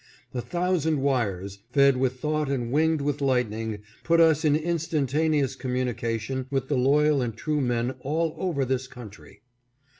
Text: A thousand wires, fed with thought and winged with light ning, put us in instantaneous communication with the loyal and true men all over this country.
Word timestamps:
A 0.33 0.41
thousand 0.41 0.99
wires, 1.03 1.59
fed 1.73 1.95
with 1.95 2.19
thought 2.19 2.49
and 2.49 2.71
winged 2.71 3.01
with 3.01 3.21
light 3.21 3.51
ning, 3.51 3.83
put 4.03 4.19
us 4.19 4.43
in 4.43 4.55
instantaneous 4.55 5.55
communication 5.55 6.47
with 6.49 6.69
the 6.69 6.75
loyal 6.75 7.21
and 7.21 7.37
true 7.37 7.61
men 7.61 7.91
all 7.99 8.33
over 8.39 8.65
this 8.65 8.87
country. 8.87 9.41